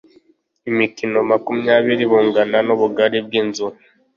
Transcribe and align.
imikono 0.69 1.17
makumyabiri 1.31 2.03
bungana 2.11 2.57
n 2.67 2.69
ubugari 2.75 3.17
bw 3.25 3.31
inzu 3.41 3.67